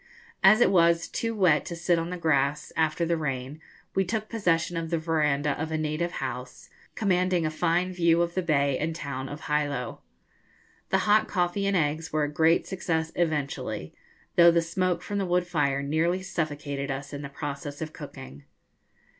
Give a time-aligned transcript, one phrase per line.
[0.43, 3.61] As it was too wet to sit on the grass after the rain,
[3.93, 8.33] we took possession of the verandah of a native house, commanding a fine view of
[8.33, 10.01] the bay and town of Hilo.
[10.89, 13.93] The hot coffee and eggs were a great success eventually,
[14.37, 18.45] though the smoke from the wood fire nearly suffocated us in the process of cooking.